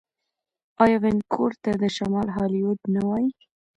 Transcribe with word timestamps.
آیا 0.83 0.97
وینکوور 1.03 1.51
ته 1.63 1.71
د 1.81 1.83
شمال 1.95 2.27
هالیوډ 2.35 2.79
نه 2.95 3.01
وايي؟ 3.07 3.29